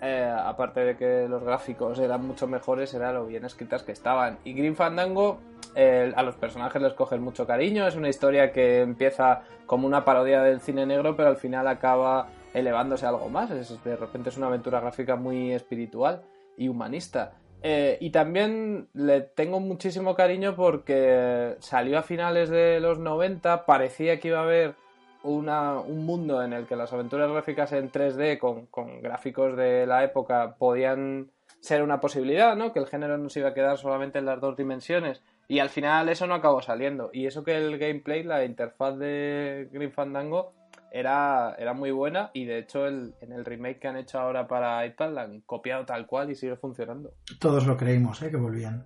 eh, 0.00 0.32
aparte 0.32 0.78
de 0.78 0.96
que 0.96 1.26
los 1.28 1.42
gráficos 1.42 1.98
eran 1.98 2.24
mucho 2.24 2.46
mejores, 2.46 2.94
era 2.94 3.12
lo 3.12 3.26
bien 3.26 3.44
escritas 3.44 3.82
que 3.82 3.90
estaban. 3.90 4.38
Y 4.44 4.52
Green 4.52 4.76
Fandango, 4.76 5.40
a 5.74 6.22
los 6.22 6.36
personajes 6.36 6.80
les 6.80 6.92
cogen 6.94 7.20
mucho 7.20 7.48
cariño, 7.48 7.84
es 7.88 7.96
una 7.96 8.08
historia 8.08 8.52
que 8.52 8.80
empieza 8.80 9.42
como 9.66 9.88
una 9.88 10.04
parodia 10.04 10.40
del 10.42 10.60
cine 10.60 10.86
negro, 10.86 11.16
pero 11.16 11.30
al 11.30 11.36
final 11.36 11.66
acaba 11.66 12.28
elevándose 12.54 13.06
a 13.06 13.08
algo 13.08 13.28
más. 13.28 13.50
de 13.50 13.96
repente 13.96 14.28
es 14.28 14.36
una 14.36 14.46
aventura 14.46 14.78
gráfica 14.78 15.16
muy 15.16 15.52
espiritual 15.52 16.22
y 16.60 16.68
humanista. 16.68 17.32
Eh, 17.62 17.96
y 18.00 18.10
también 18.10 18.88
le 18.92 19.22
tengo 19.22 19.60
muchísimo 19.60 20.14
cariño 20.14 20.54
porque 20.54 21.56
salió 21.60 21.98
a 21.98 22.02
finales 22.02 22.50
de 22.50 22.80
los 22.80 22.98
90, 22.98 23.64
parecía 23.64 24.20
que 24.20 24.28
iba 24.28 24.40
a 24.40 24.44
haber 24.44 24.74
una, 25.22 25.80
un 25.80 26.04
mundo 26.04 26.42
en 26.42 26.52
el 26.52 26.66
que 26.66 26.76
las 26.76 26.92
aventuras 26.92 27.30
gráficas 27.30 27.72
en 27.72 27.90
3D 27.90 28.38
con, 28.38 28.66
con, 28.66 29.00
gráficos 29.00 29.56
de 29.56 29.86
la 29.86 30.04
época 30.04 30.56
podían 30.58 31.30
ser 31.60 31.82
una 31.82 32.00
posibilidad, 32.00 32.56
¿no? 32.56 32.72
Que 32.72 32.78
el 32.78 32.86
género 32.86 33.16
no 33.16 33.30
se 33.30 33.40
iba 33.40 33.50
a 33.50 33.54
quedar 33.54 33.78
solamente 33.78 34.18
en 34.18 34.26
las 34.26 34.40
dos 34.40 34.56
dimensiones. 34.56 35.22
Y 35.48 35.60
al 35.60 35.70
final 35.70 36.10
eso 36.10 36.26
no 36.26 36.34
acabó 36.34 36.60
saliendo. 36.60 37.10
Y 37.12 37.26
eso 37.26 37.42
que 37.42 37.56
el 37.56 37.78
gameplay, 37.78 38.22
la 38.22 38.44
interfaz 38.44 38.98
de 38.98 39.68
Green 39.72 39.92
Fandango, 39.92 40.52
era, 40.90 41.54
era 41.58 41.72
muy 41.74 41.90
buena 41.90 42.30
y 42.34 42.44
de 42.44 42.58
hecho 42.58 42.86
el, 42.86 43.14
en 43.20 43.32
el 43.32 43.44
remake 43.44 43.80
que 43.80 43.88
han 43.88 43.96
hecho 43.96 44.18
ahora 44.18 44.46
para 44.46 44.84
iPad 44.86 45.12
la 45.12 45.22
han 45.22 45.40
copiado 45.42 45.84
tal 45.84 46.06
cual 46.06 46.30
y 46.30 46.34
sigue 46.34 46.56
funcionando. 46.56 47.14
Todos 47.38 47.66
lo 47.66 47.76
creímos, 47.76 48.20
¿eh? 48.22 48.30
Que 48.30 48.36
volvían. 48.36 48.84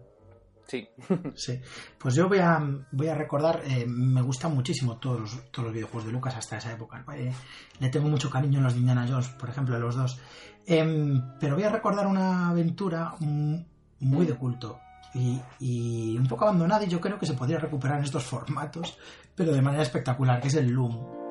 Sí. 0.67 0.89
sí. 1.35 1.61
Pues 1.99 2.15
yo 2.15 2.29
voy 2.29 2.39
a, 2.39 2.61
voy 2.93 3.09
a 3.09 3.15
recordar, 3.15 3.63
eh, 3.67 3.85
me 3.87 4.23
gustan 4.23 4.55
muchísimo 4.55 4.99
todos 4.99 5.21
los, 5.21 5.51
todos 5.51 5.67
los 5.67 5.75
videojuegos 5.75 6.07
de 6.07 6.13
Lucas 6.13 6.37
hasta 6.37 6.59
esa 6.59 6.73
época. 6.73 7.05
Eh, 7.15 7.33
le 7.81 7.89
tengo 7.89 8.09
mucho 8.09 8.31
cariño 8.31 8.59
en 8.59 8.65
los 8.65 8.75
de 8.75 8.81
Indiana 8.81 9.07
Jones, 9.09 9.29
por 9.29 9.49
ejemplo, 9.49 9.77
a 9.77 9.79
los 9.79 9.95
dos. 9.95 10.21
Em, 10.67 11.21
pero 11.39 11.55
voy 11.55 11.65
a 11.65 11.71
recordar 11.71 12.07
una 12.07 12.49
aventura 12.49 13.15
muy 13.21 14.27
de 14.27 14.35
culto 14.35 14.81
y, 15.15 15.39
y, 15.61 16.17
un 16.17 16.27
poco 16.27 16.45
abandonada 16.45 16.85
y 16.85 16.89
yo 16.89 17.01
creo 17.01 17.19
que 17.19 17.27
se 17.27 17.35
podría 17.35 17.59
recuperar 17.59 17.99
en 17.99 18.05
estos 18.05 18.25
formatos, 18.25 18.99
pero 19.35 19.53
de 19.53 19.61
manera 19.61 19.83
espectacular, 19.83 20.41
que 20.41 20.49
es 20.49 20.55
el. 20.55 20.71
Loom 20.71 21.24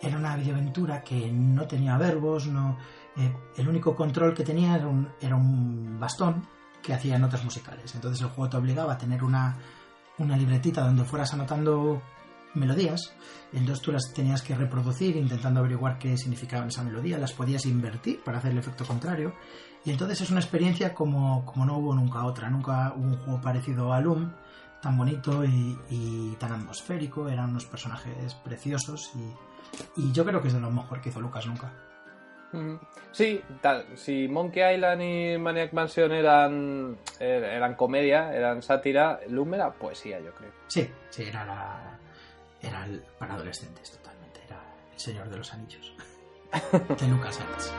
era 0.00 0.16
una 0.16 0.36
videoaventura 0.36 1.02
que 1.02 1.30
no 1.30 1.66
tenía 1.66 1.96
verbos, 1.96 2.46
no, 2.46 2.76
eh, 3.16 3.32
el 3.56 3.68
único 3.68 3.94
control 3.94 4.34
que 4.34 4.44
tenía 4.44 4.76
era 4.76 4.86
un, 4.86 5.08
era 5.20 5.36
un, 5.36 5.98
bastón 5.98 6.46
que 6.82 6.92
hacía 6.92 7.18
notas 7.18 7.44
musicales. 7.44 7.94
Entonces 7.94 8.20
el 8.20 8.28
juego 8.28 8.50
te 8.50 8.56
obligaba 8.58 8.92
a 8.92 8.98
tener 8.98 9.24
una, 9.24 9.56
una 10.18 10.36
libretita 10.36 10.82
donde 10.82 11.04
fueras 11.04 11.32
anotando 11.32 12.02
melodías, 12.54 13.12
entonces 13.52 13.82
tú 13.82 13.92
las 13.92 14.12
tenías 14.14 14.42
que 14.42 14.54
reproducir 14.54 15.16
intentando 15.16 15.60
averiguar 15.60 15.98
qué 15.98 16.16
significaban 16.16 16.68
esa 16.68 16.82
melodía, 16.82 17.18
las 17.18 17.32
podías 17.32 17.66
invertir 17.66 18.22
para 18.24 18.38
hacer 18.38 18.52
el 18.52 18.58
efecto 18.58 18.84
contrario, 18.86 19.34
y 19.84 19.90
entonces 19.90 20.22
es 20.22 20.30
una 20.30 20.40
experiencia 20.40 20.94
como, 20.94 21.44
como 21.44 21.66
no 21.66 21.76
hubo 21.78 21.94
nunca 21.94 22.24
otra, 22.24 22.48
nunca 22.48 22.94
hubo 22.96 23.04
un 23.04 23.18
juego 23.18 23.40
parecido 23.40 23.92
a 23.92 24.00
Loom, 24.00 24.32
tan 24.80 24.96
bonito 24.96 25.44
y, 25.44 26.36
tan 26.38 26.52
atmosférico, 26.52 27.28
eran 27.28 27.50
unos 27.50 27.66
personajes 27.66 28.34
preciosos 28.34 29.10
y, 29.14 29.55
yo 29.96 30.24
creo 30.24 30.40
que 30.40 30.48
es 30.48 30.54
de 30.54 30.60
lo 30.60 30.70
mejor 30.70 31.00
que 31.00 31.08
hizo 31.10 31.20
Lucas 31.20 31.46
nunca. 31.46 31.72
Sí, 33.12 33.42
tal. 33.60 33.86
Si 33.96 34.28
Monkey 34.28 34.74
Island 34.74 35.02
y 35.02 35.38
Maniac 35.38 35.72
Mansion 35.72 36.12
eran, 36.12 36.96
er, 37.18 37.44
eran 37.44 37.74
comedia, 37.74 38.34
eran 38.34 38.62
sátira, 38.62 39.20
Loom 39.28 39.54
era 39.54 39.72
poesía, 39.72 40.20
yo 40.20 40.32
creo. 40.34 40.52
Sí, 40.66 40.90
sí, 41.10 41.24
era, 41.24 41.44
la, 41.44 41.98
era 42.62 42.86
para 43.18 43.34
adolescentes 43.34 43.90
totalmente. 43.90 44.40
Era 44.46 44.62
el 44.92 44.98
Señor 44.98 45.28
de 45.28 45.36
los 45.36 45.52
Anillos 45.52 45.92
de 46.72 47.08
Lucas 47.08 47.40
Arts. 47.40 47.72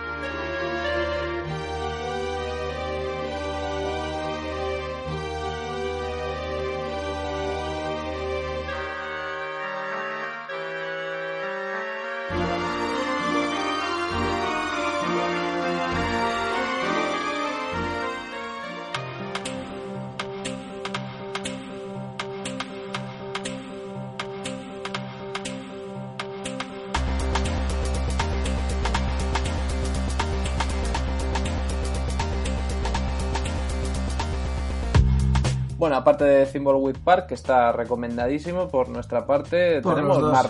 Bueno, 35.78 35.96
aparte 35.96 36.24
de 36.24 36.46
Thimbleweed 36.48 36.98
Park, 37.04 37.28
que 37.28 37.34
está 37.36 37.72
recomendadísimo 37.72 38.68
por 38.68 38.90
nuestra 38.90 39.28
parte, 39.28 39.80
tenemos 39.82 40.22
más, 40.22 40.48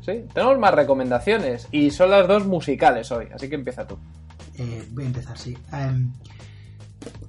¿sí? 0.00 0.24
tenemos 0.32 0.58
más 0.58 0.74
recomendaciones 0.74 1.68
y 1.70 1.90
son 1.90 2.10
las 2.10 2.26
dos 2.26 2.46
musicales 2.46 3.12
hoy, 3.12 3.26
así 3.34 3.50
que 3.50 3.56
empieza 3.56 3.86
tú. 3.86 3.98
Eh, 4.54 4.88
voy 4.90 5.04
a 5.04 5.06
empezar, 5.08 5.36
sí. 5.36 5.56
Em, 5.72 6.10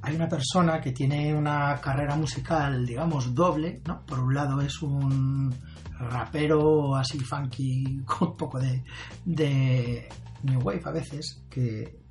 hay 0.02 0.16
una 0.16 0.30
persona 0.30 0.80
que 0.80 0.94
tiene 0.94 1.34
una 1.36 1.80
carrera 1.82 2.16
musical, 2.16 2.86
digamos, 2.86 3.36
doble, 3.36 3.82
¿no? 3.88 4.06
Por 4.06 4.20
un 4.20 4.34
lado 4.34 4.62
es 4.62 4.82
un 4.82 5.54
rapero 6.00 6.96
así 6.96 7.20
funky 7.20 8.02
con 8.06 8.30
un 8.30 8.38
poco 8.38 8.60
de, 8.60 8.84
de 9.26 10.08
new 10.44 10.62
wave 10.62 10.82
a 10.86 10.92
veces, 10.92 11.44
que 11.50 12.04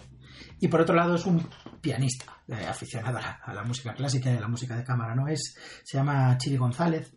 y 0.61 0.69
por 0.69 0.81
otro 0.81 0.95
lado 0.95 1.17
es 1.17 1.27
un 1.27 1.45
pianista 1.81 2.27
eh, 2.53 2.67
aficionado 2.67 3.19
a 3.19 3.53
la, 3.55 3.63
música 3.63 3.95
clásica 3.95 4.31
y 4.31 4.37
a 4.37 4.41
la 4.41 4.49
música 4.49 4.77
de 4.77 4.85
cámara, 4.85 5.15
¿no? 5.15 5.27
Es, 5.29 5.57
se 5.85 5.97
llama 5.97 6.37
Chili 6.39 6.57
González, 6.57 7.17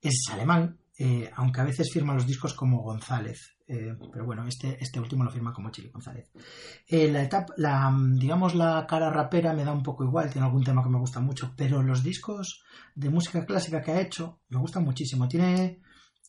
es 0.00 0.24
alemán, 0.32 0.78
eh, 0.98 1.30
aunque 1.36 1.60
a 1.60 1.64
veces 1.64 1.90
firma 1.92 2.14
los 2.14 2.26
discos 2.26 2.54
como 2.54 2.82
González, 2.82 3.56
eh, 3.68 3.94
pero 4.12 4.24
bueno, 4.24 4.46
este, 4.46 4.76
este 4.82 4.98
último 4.98 5.24
lo 5.24 5.30
firma 5.30 5.52
como 5.52 5.70
Chili 5.70 5.90
González. 5.90 6.30
la 6.88 7.22
etapa, 7.22 7.54
la, 7.56 7.94
digamos, 8.14 8.54
la 8.54 8.86
cara 8.86 9.10
rapera 9.10 9.52
me 9.52 9.64
da 9.64 9.72
un 9.72 9.82
poco 9.82 10.04
igual, 10.04 10.30
tiene 10.30 10.46
algún 10.46 10.64
tema 10.64 10.82
que 10.82 10.90
me 10.90 10.98
gusta 10.98 11.20
mucho, 11.20 11.54
pero 11.56 11.82
los 11.82 12.02
discos 12.02 12.64
de 12.94 13.10
música 13.10 13.46
clásica 13.46 13.80
que 13.80 13.92
ha 13.92 14.00
hecho 14.00 14.40
me 14.48 14.58
gustan 14.58 14.84
muchísimo. 14.84 15.28
Tiene 15.28 15.80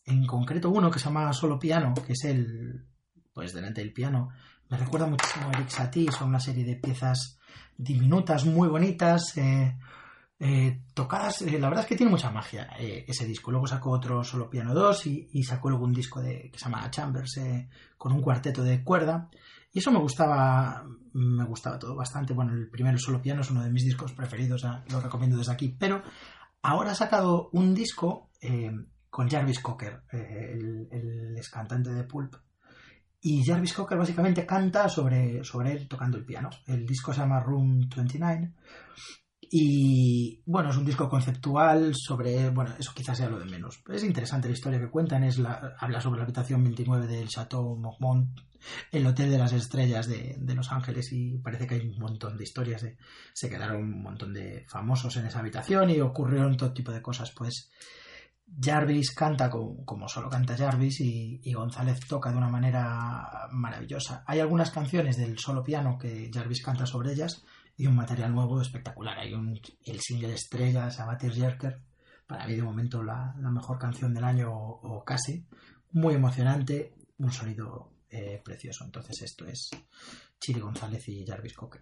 en 0.06 0.26
concreto 0.26 0.70
uno 0.70 0.92
que 0.92 1.00
se 1.00 1.06
llama 1.06 1.34
Solo 1.34 1.58
Piano, 1.58 1.94
que 2.06 2.14
es 2.14 2.24
el, 2.26 2.86
pues 3.34 3.54
delante 3.54 3.82
del 3.82 3.94
piano, 3.94 4.30
me 4.70 4.78
recuerda 4.78 5.08
muchísimo 5.08 5.50
a 5.50 5.54
Eric 5.54 5.70
Satie, 5.70 6.12
son 6.12 6.30
una 6.30 6.40
serie 6.40 6.64
de 6.64 6.76
piezas 6.76 7.39
diminutas, 7.80 8.46
muy 8.46 8.68
bonitas, 8.68 9.38
eh, 9.38 9.78
eh, 10.40 10.82
tocadas. 10.94 11.42
Eh, 11.42 11.58
la 11.60 11.70
verdad 11.70 11.86
es 11.86 11.90
que 11.90 11.96
tiene 11.96 12.12
mucha 12.12 12.30
magia 12.30 12.70
ese 12.78 13.26
disco. 13.26 13.52
Luego 13.52 13.68
sacó 13.68 13.92
otro 13.92 14.24
solo 14.24 14.50
piano 14.50 14.74
2 14.74 15.08
y, 15.08 15.44
sacó 15.44 15.70
luego 15.70 15.86
un 15.86 15.94
disco 15.94 16.22
de, 16.22 16.50
que 16.52 16.60
se 16.60 16.66
llama 16.66 16.92
Chambers 16.92 17.40
con 17.98 18.12
un 18.12 18.22
cuarteto 18.22 18.64
de 18.64 18.84
cuerda. 18.84 19.30
Y 19.72 19.80
eso 19.80 19.92
me 19.92 20.00
gustaba, 20.00 20.84
me 21.14 21.46
gustaba 21.46 21.80
todo 21.80 21.96
bastante. 21.96 22.34
Bueno, 22.34 22.54
el 22.54 22.70
primero 22.70 22.98
solo 22.98 23.22
piano 23.22 23.42
es 23.42 23.50
uno 23.50 23.64
de 23.64 23.72
mis 23.72 23.86
discos 23.86 24.12
preferidos, 24.14 24.66
lo 24.92 25.00
recomiendo 25.00 25.38
desde 25.38 25.54
aquí. 25.54 25.76
Pero 25.80 26.04
ahora 26.62 26.92
ha 26.92 26.96
sacado 26.96 27.50
un 27.54 27.74
disco 27.74 28.30
con 29.10 29.30
Jarvis 29.30 29.60
Cocker, 29.60 30.04
el, 30.12 30.88
el 30.92 31.38
ex 31.38 31.50
cantante 31.50 31.92
de 31.92 32.04
Pulp, 32.04 32.36
y 33.22 33.44
Jarvis 33.44 33.74
Cocker 33.74 33.98
básicamente 33.98 34.46
canta 34.46 34.88
sobre, 34.88 35.44
sobre 35.44 35.74
él 35.74 35.88
tocando 35.88 36.18
el 36.18 36.26
piano. 36.26 36.50
El 36.66 36.86
disco 36.86 37.14
se 37.14 37.20
llama 37.20 37.42
Room 37.42 37.90
29. 37.94 38.54
Y 39.52 40.42
bueno, 40.46 40.70
es 40.70 40.78
un 40.78 40.86
disco 40.86 41.10
conceptual 41.10 41.94
sobre. 41.96 42.50
Bueno, 42.50 42.76
eso 42.80 42.94
quizás 42.94 43.18
sea 43.18 43.30
lo 43.30 43.40
de 43.40 43.46
menos. 43.46 43.82
Es 43.92 44.04
interesante 44.04 44.48
la 44.48 44.54
historia 44.54 44.80
que 44.80 44.90
cuentan. 44.90 45.24
Es 45.24 45.38
la, 45.40 45.76
habla 45.80 46.00
sobre 46.00 46.20
la 46.20 46.24
habitación 46.24 46.64
29 46.64 47.08
del 47.08 47.28
Chateau 47.28 47.76
Marmont, 47.76 48.40
el 48.92 49.08
Hotel 49.08 49.32
de 49.32 49.38
las 49.38 49.52
Estrellas 49.52 50.08
de, 50.08 50.36
de, 50.40 50.56
Los 50.56 50.72
Ángeles. 50.72 51.12
Y 51.12 51.40
parece 51.40 51.68
que 51.68 51.76
hay 51.76 51.82
un 51.82 51.98
montón 51.98 52.38
de 52.38 52.44
historias. 52.44 52.84
De, 52.84 52.98
se 53.34 53.50
quedaron 53.50 53.82
un 53.82 54.04
montón 54.04 54.34
de 54.34 54.66
famosos 54.70 55.18
en 55.18 55.26
esa 55.26 55.40
habitación 55.40 55.90
y 55.90 56.00
ocurrieron 56.00 56.56
todo 56.56 56.72
tipo 56.72 56.92
de 56.92 57.02
cosas. 57.02 57.32
Pues 57.32 57.72
Jarvis 58.62 59.12
canta 59.12 59.50
como, 59.50 60.08
solo 60.08 60.30
canta 60.30 60.58
Jarvis 60.58 61.02
y, 61.02 61.54
González 61.54 62.00
toca 62.08 62.32
de 62.32 62.38
una 62.38 62.50
manera 62.50 63.48
maravillosa. 63.52 64.24
Hay 64.26 64.40
algunas 64.40 64.72
canciones 64.72 65.18
del 65.18 65.38
solo 65.38 65.64
piano 65.64 65.98
que 65.98 66.30
Jarvis 66.34 66.64
canta 66.64 66.86
sobre 66.86 67.14
ellas 67.14 67.44
y 67.78 67.88
un 67.88 67.96
material 67.96 68.34
nuevo 68.34 68.62
espectacular. 68.62 69.18
Hay 69.18 69.34
un, 69.34 69.60
el 69.86 70.00
single 70.02 70.34
estrella, 70.34 70.90
llama 70.90 71.18
Jerker, 71.20 71.82
para 72.28 72.46
mí 72.46 72.56
de 72.56 72.62
momento 72.62 73.02
la, 73.02 73.34
mejor 73.38 73.80
canción 73.80 74.14
del 74.14 74.24
año 74.24 74.52
o, 74.54 75.04
casi. 75.04 75.46
Muy 75.92 76.14
emocionante, 76.14 76.94
un 77.18 77.32
sonido 77.32 77.94
eh, 78.10 78.42
precioso. 78.44 78.86
Entonces 78.86 79.22
esto 79.22 79.46
es 79.46 79.70
Chiri 80.40 80.60
González 80.60 81.08
y 81.08 81.26
Jarvis 81.26 81.54
Cocker. 81.54 81.82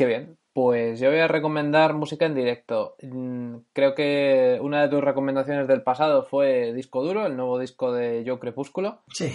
Qué 0.00 0.06
bien. 0.06 0.38
Pues 0.54 0.98
yo 0.98 1.10
voy 1.10 1.18
a 1.18 1.28
recomendar 1.28 1.92
música 1.92 2.24
en 2.24 2.34
directo. 2.34 2.96
Mm, 3.02 3.56
Creo 3.74 3.94
que 3.94 4.58
una 4.62 4.80
de 4.80 4.88
tus 4.88 5.04
recomendaciones 5.04 5.68
del 5.68 5.82
pasado 5.82 6.22
fue 6.22 6.72
Disco 6.72 7.02
Duro, 7.02 7.26
el 7.26 7.36
nuevo 7.36 7.58
disco 7.58 7.92
de 7.92 8.24
Yo 8.24 8.40
Crepúsculo. 8.40 9.02
Sí, 9.12 9.30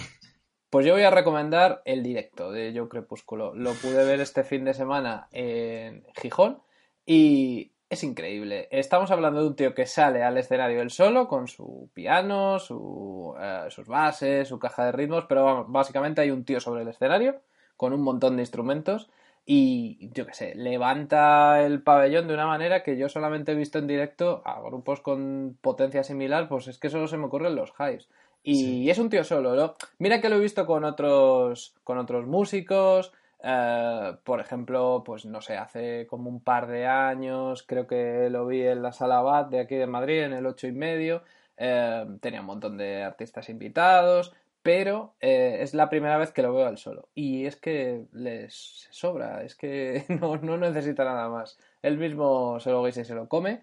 Pues 0.68 0.84
yo 0.84 0.94
voy 0.94 1.04
a 1.04 1.12
recomendar 1.12 1.82
el 1.84 2.02
directo 2.02 2.50
de 2.50 2.72
Yo 2.72 2.88
Crepúsculo. 2.88 3.54
Lo 3.54 3.74
pude 3.74 4.04
ver 4.04 4.18
este 4.18 4.42
fin 4.42 4.64
de 4.64 4.74
semana 4.74 5.28
en 5.30 6.04
Gijón 6.20 6.58
y 7.06 7.70
es 7.88 8.02
increíble. 8.02 8.66
Estamos 8.72 9.12
hablando 9.12 9.42
de 9.42 9.46
un 9.46 9.54
tío 9.54 9.72
que 9.72 9.86
sale 9.86 10.24
al 10.24 10.36
escenario 10.36 10.82
él 10.82 10.90
solo 10.90 11.28
con 11.28 11.46
su 11.46 11.90
piano, 11.94 12.58
su, 12.58 13.36
eh, 13.40 13.66
sus 13.68 13.86
bases, 13.86 14.48
su 14.48 14.58
caja 14.58 14.86
de 14.86 14.90
ritmos, 14.90 15.26
pero 15.28 15.64
básicamente 15.68 16.22
hay 16.22 16.32
un 16.32 16.44
tío 16.44 16.58
sobre 16.58 16.82
el 16.82 16.88
escenario 16.88 17.40
con 17.76 17.92
un 17.92 18.02
montón 18.02 18.34
de 18.34 18.42
instrumentos 18.42 19.08
y 19.48 20.10
yo 20.12 20.26
qué 20.26 20.34
sé, 20.34 20.54
levanta 20.56 21.62
el 21.64 21.80
pabellón 21.80 22.26
de 22.26 22.34
una 22.34 22.46
manera 22.46 22.82
que 22.82 22.96
yo 22.96 23.08
solamente 23.08 23.52
he 23.52 23.54
visto 23.54 23.78
en 23.78 23.86
directo 23.86 24.42
a 24.44 24.60
grupos 24.60 25.00
con 25.00 25.56
potencia 25.60 26.02
similar, 26.02 26.48
pues 26.48 26.66
es 26.66 26.78
que 26.78 26.90
solo 26.90 27.06
se 27.06 27.16
me 27.16 27.26
ocurren 27.26 27.54
los 27.54 27.72
highs. 27.78 28.08
Y 28.42 28.54
Sí. 28.56 28.90
es 28.90 28.98
un 28.98 29.08
tío 29.10 29.24
solo, 29.24 29.54
¿no? 29.54 29.74
Mira 29.98 30.20
que 30.20 30.28
lo 30.28 30.36
he 30.36 30.40
visto 30.40 30.66
con 30.66 30.84
otros, 30.84 31.74
con 31.84 31.98
otros 31.98 32.26
músicos. 32.26 33.12
eh, 33.48 34.16
por 34.24 34.40
ejemplo, 34.40 35.02
pues 35.04 35.24
no 35.26 35.40
sé, 35.40 35.56
hace 35.56 36.06
como 36.08 36.28
un 36.30 36.40
par 36.40 36.66
de 36.66 36.86
años, 36.86 37.62
creo 37.62 37.86
que 37.86 38.28
lo 38.30 38.46
vi 38.46 38.62
en 38.62 38.82
la 38.82 38.90
sala 38.92 39.20
BAT 39.20 39.50
de 39.50 39.60
aquí 39.60 39.76
de 39.76 39.86
Madrid, 39.86 40.22
en 40.24 40.32
el 40.32 40.46
ocho 40.46 40.66
y 40.66 40.72
medio. 40.72 41.22
eh, 41.58 42.04
tenía 42.20 42.40
un 42.40 42.46
montón 42.46 42.76
de 42.76 43.02
artistas 43.04 43.48
invitados, 43.48 44.34
pero 44.66 45.14
eh, 45.20 45.58
es 45.60 45.72
la 45.72 45.88
primera 45.88 46.18
vez 46.18 46.30
que 46.32 46.42
lo 46.42 46.52
veo 46.54 46.66
al 46.66 46.76
solo. 46.76 47.08
Y 47.14 47.46
es 47.46 47.56
que 47.56 48.06
les 48.12 48.86
sobra, 48.90 49.42
es 49.44 49.54
que 49.56 50.04
no, 50.20 50.36
no 50.36 50.56
necesita 50.58 51.04
nada 51.04 51.28
más. 51.30 51.58
Él 51.82 51.96
mismo 51.98 52.60
se 52.60 52.70
lo 52.70 52.84
guisa 52.84 53.00
y 53.00 53.04
se 53.04 53.14
lo 53.14 53.28
come. 53.28 53.62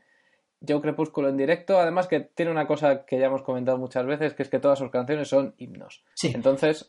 Yo 0.62 0.81
Crepúsculo 0.81 1.27
en 1.29 1.36
directo, 1.38 1.77
además 1.77 2.07
que 2.07 2.22
tiene 2.22 2.50
una 2.51 2.65
cosa 2.65 3.05
que 3.05 3.19
ya 3.19 3.25
hemos 3.25 3.41
comentado 3.43 3.77
muchas 3.77 4.05
veces, 4.05 4.33
que 4.33 4.43
es 4.43 4.50
que 4.50 4.60
todas 4.60 4.79
sus 4.79 4.89
canciones 4.89 5.27
son 5.27 5.53
himnos. 5.57 6.03
sí. 6.15 6.31
Entonces, 6.33 6.88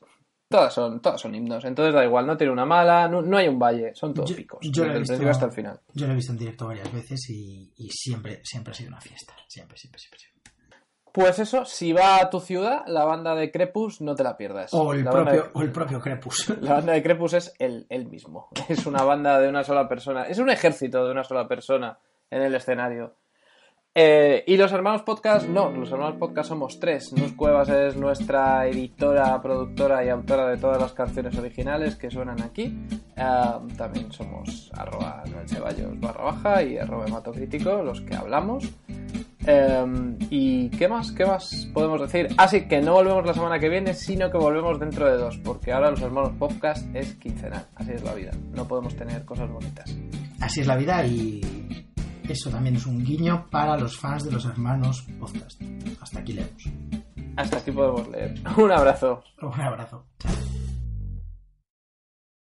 todas 0.49 0.73
son, 0.73 1.03
todas 1.03 1.21
son 1.21 1.35
himnos. 1.35 1.65
Entonces 1.65 1.93
da 1.93 2.05
igual, 2.05 2.25
no 2.27 2.37
tiene 2.37 2.53
una 2.53 2.65
mala, 2.65 3.09
no, 3.09 3.21
no 3.21 3.37
hay 3.37 3.49
un 3.49 3.59
valle, 3.59 3.93
son 3.97 4.15
todos 4.15 4.31
Yo- 4.31 4.37
picos. 4.37 4.61
yo 4.63 4.85
desde 4.85 4.99
el 4.99 5.03
principio 5.05 5.31
hasta 5.31 5.47
el 5.47 5.51
final. 5.53 5.81
Yo 5.93 6.07
lo 6.07 6.13
he 6.13 6.17
visto 6.17 6.31
en 6.31 6.39
directo 6.39 6.67
varias 6.69 6.93
veces 6.93 7.29
y, 7.31 7.73
y 7.77 7.89
siempre, 7.91 8.41
siempre 8.45 8.71
ha 8.71 8.75
sido 8.75 8.91
una 8.91 9.01
fiesta. 9.01 9.35
Siempre, 9.49 9.77
siempre, 9.77 9.99
siempre. 9.99 10.19
siempre. 10.21 10.34
Pues 11.15 11.39
eso, 11.39 11.65
si 11.65 11.93
va 11.93 12.17
a 12.17 12.29
tu 12.29 12.41
ciudad, 12.41 12.83
la 12.89 13.05
banda 13.05 13.37
de 13.37 13.53
Crepus, 13.53 14.01
no 14.01 14.17
te 14.17 14.25
la 14.25 14.37
pierdas. 14.37 14.75
O 14.75 14.93
el, 14.93 15.05
La 15.05 15.13
propio, 15.13 15.33
de- 15.45 15.51
o 15.53 15.63
el 15.63 15.71
propio 15.71 16.01
Crepus. 16.01 16.53
La 16.61 16.73
banda 16.75 16.93
de 16.95 17.05
Crepus 17.05 17.35
es 17.35 17.55
el 17.61 17.87
mismo. 18.11 18.49
Es 18.69 18.85
una 18.85 19.05
banda 19.05 19.39
de 19.39 19.49
una 19.49 19.63
sola 19.63 19.89
persona. 19.89 20.25
Es 20.25 20.39
un 20.41 20.51
ejército 20.51 21.05
de 21.07 21.13
una 21.13 21.23
sola 21.23 21.47
persona 21.47 21.97
en 22.31 22.43
el 22.43 22.53
escenario. 22.57 23.15
Eh, 23.97 24.43
y 24.49 24.57
los 24.57 24.73
hermanos 24.73 25.03
podcast, 25.03 25.47
no, 25.47 25.71
los 25.71 25.93
hermanos 25.93 26.17
podcast 26.19 26.49
somos 26.49 26.81
tres. 26.81 27.13
Nus 27.13 27.33
Cuevas 27.35 27.69
es 27.69 27.95
nuestra 27.97 28.67
editora, 28.67 29.41
productora 29.41 30.05
y 30.05 30.09
autora 30.09 30.49
de 30.49 30.57
todas 30.57 30.81
las 30.83 30.93
canciones 30.95 31.39
originales 31.39 31.95
que 31.95 32.11
suenan 32.11 32.43
aquí. 32.43 32.77
Ah, 33.17 33.61
también 33.79 34.11
somos 34.11 34.69
arroba 34.77 35.23
Noel 35.31 35.49
Ceballos 35.49 36.01
barra 36.01 36.25
baja 36.25 36.63
y 36.65 36.77
arroba 36.77 37.07
hematocrítico, 37.07 37.85
los 37.85 38.01
que 38.01 38.17
hablamos. 38.17 38.65
Eh, 39.47 40.17
¿Y 40.31 40.71
qué 40.71 40.89
más? 40.89 41.13
¿Qué 41.13 41.25
más 41.27 41.69
podemos 41.73 42.01
decir? 42.01 42.29
Así 42.37 42.67
que 42.67 42.81
no 42.81 42.95
volvemos 42.95 43.27
la 43.27 43.35
semana 43.35 43.59
que 43.59 43.69
viene, 43.69 43.95
sino 43.95 44.31
que 44.31 44.39
volvemos 44.39 44.79
dentro 44.79 45.07
de 45.11 45.17
dos, 45.19 45.39
porque 45.39 45.73
ahora 45.73 45.91
los 45.91 46.01
hermanos 46.01 46.33
podcast 46.39 46.87
es 46.95 47.15
quincenal. 47.15 47.67
Así 47.75 47.93
es 47.93 48.03
la 48.03 48.15
vida. 48.15 48.33
No 48.53 48.67
podemos 48.67 48.95
tener 48.97 49.25
cosas 49.25 49.51
bonitas. 49.51 49.95
Así 50.41 50.61
es 50.61 50.67
la 50.67 50.77
vida 50.77 51.05
y 51.07 51.41
eso 52.29 52.51
también 52.51 52.77
es 52.77 52.87
un 52.87 53.05
guiño 53.05 53.47
para 53.51 53.77
los 53.77 53.97
fans 53.99 54.25
de 54.25 54.33
los 54.33 54.45
hermanos 54.47 55.07
podcast. 55.19 55.61
Hasta 56.01 56.21
aquí 56.21 56.33
leemos. 56.33 56.65
Hasta 57.37 57.59
aquí 57.59 57.71
podemos 57.71 58.09
leer. 58.09 58.35
Un 58.57 58.73
abrazo. 58.73 59.23
Un 59.43 59.61
abrazo. 59.61 60.07
Chao. 60.19 60.54